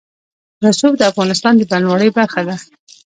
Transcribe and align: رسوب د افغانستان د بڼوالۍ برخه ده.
رسوب 0.65 0.93
د 0.97 1.01
افغانستان 1.11 1.53
د 1.57 1.61
بڼوالۍ 1.71 2.09
برخه 2.17 2.41
ده. 2.47 2.55